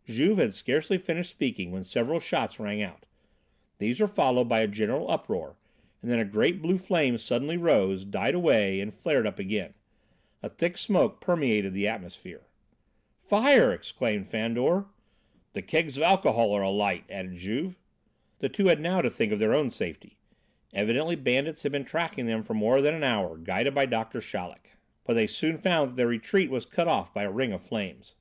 [0.08, 3.06] '"Juve had scarcely finished speaking when several shots rang out;
[3.78, 5.56] these were followed by a general uproar
[6.02, 9.72] and then a great blue flame suddenly rose, died away and flared up again.
[10.42, 12.48] A thick smoke permeated the atmosphere.
[13.22, 14.86] "Fire," exclaimed Fandor.
[15.52, 17.78] "The kegs of alcohol are alight," added Juve.
[18.40, 20.18] The two had now to think of their own safety.
[20.72, 24.70] Evidently bandits had been tracking them for more than an hour, guided by Doctor Chaleck.
[25.04, 28.16] But they soon found that their retreat was cut off by a ring of flames.